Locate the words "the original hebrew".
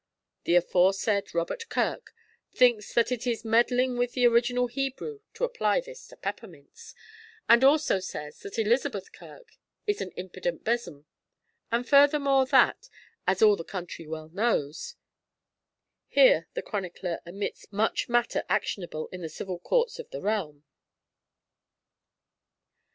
4.13-5.19